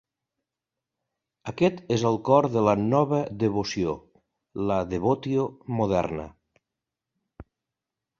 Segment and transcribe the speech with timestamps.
[1.51, 3.93] Aquest és el cor de la "nova devoció",
[4.71, 5.45] la Devotio
[5.81, 6.27] moderna.